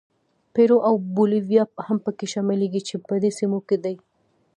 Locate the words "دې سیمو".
3.21-3.59